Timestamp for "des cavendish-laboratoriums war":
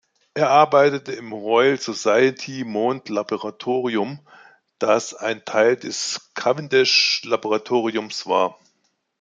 5.75-8.57